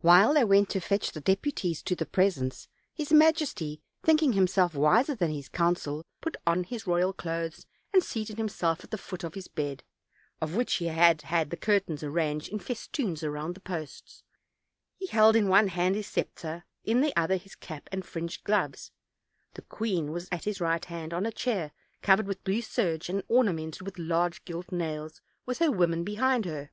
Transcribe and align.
While 0.00 0.34
they 0.34 0.42
went 0.42 0.70
to 0.70 0.80
fetch 0.80 1.12
the 1.12 1.20
deputies 1.20 1.84
to 1.84 1.94
the 1.94 2.04
presence, 2.04 2.66
his 2.94 3.12
majesty, 3.12 3.80
thinking 4.02 4.32
himself 4.32 4.74
wiser 4.74 5.14
than 5.14 5.30
his 5.30 5.48
council, 5.48 6.04
put 6.20 6.36
on 6.44 6.64
his 6.64 6.88
royal 6.88 7.12
clothes, 7.12 7.64
and 7.92 8.02
seated 8.02 8.38
himself 8.38 8.82
at 8.82 8.90
the 8.90 8.98
foot 8.98 9.22
of 9.22 9.34
his 9.34 9.46
bed, 9.46 9.84
of 10.40 10.56
which 10.56 10.74
he 10.74 10.86
had 10.86 11.22
had 11.22 11.50
the 11.50 11.56
curtains 11.56 12.02
arranged 12.02 12.48
in 12.48 12.58
fes 12.58 12.88
toons 12.88 13.22
around 13.22 13.54
the 13.54 13.60
posts; 13.60 14.24
he 14.96 15.06
held 15.06 15.36
in 15.36 15.46
one 15.46 15.68
hand 15.68 15.94
his 15.94 16.08
scepter, 16.08 16.64
in 16.82 17.00
the 17.00 17.14
other 17.16 17.36
his 17.36 17.54
cap 17.54 17.88
and 17.92 18.04
fringed 18.04 18.42
gloves; 18.42 18.90
the 19.54 19.62
queen 19.62 20.10
was 20.10 20.28
at 20.32 20.42
his 20.42 20.60
right 20.60 20.86
hand, 20.86 21.14
on 21.14 21.24
a 21.24 21.30
chair 21.30 21.70
covered 22.02 22.26
with 22.26 22.42
blue 22.42 22.62
serge 22.62 23.08
and 23.08 23.22
ornamented 23.28 23.82
with 23.82 23.96
large 23.96 24.44
gilt 24.44 24.72
nails, 24.72 25.20
with 25.46 25.58
her 25.60 25.70
women 25.70 26.02
behind 26.02 26.46
her. 26.46 26.72